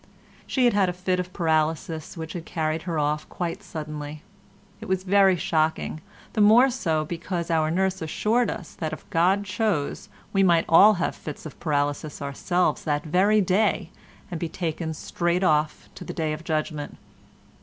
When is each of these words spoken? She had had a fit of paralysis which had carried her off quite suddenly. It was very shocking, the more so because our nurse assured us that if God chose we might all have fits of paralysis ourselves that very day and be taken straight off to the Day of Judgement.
She 0.47 0.65
had 0.65 0.73
had 0.73 0.89
a 0.89 0.93
fit 0.93 1.19
of 1.19 1.31
paralysis 1.31 2.17
which 2.17 2.33
had 2.33 2.43
carried 2.43 2.81
her 2.89 2.97
off 2.97 3.29
quite 3.29 3.61
suddenly. 3.61 4.23
It 4.79 4.87
was 4.87 5.03
very 5.03 5.35
shocking, 5.35 6.01
the 6.33 6.41
more 6.41 6.71
so 6.71 7.05
because 7.05 7.51
our 7.51 7.69
nurse 7.69 8.01
assured 8.01 8.49
us 8.49 8.73
that 8.73 8.93
if 8.93 9.07
God 9.11 9.43
chose 9.45 10.09
we 10.33 10.41
might 10.41 10.65
all 10.67 10.95
have 10.95 11.15
fits 11.15 11.45
of 11.45 11.59
paralysis 11.59 12.19
ourselves 12.19 12.83
that 12.83 13.03
very 13.03 13.41
day 13.41 13.91
and 14.31 14.39
be 14.39 14.49
taken 14.49 14.95
straight 14.95 15.43
off 15.43 15.87
to 15.93 16.03
the 16.03 16.13
Day 16.15 16.33
of 16.33 16.43
Judgement. 16.43 16.97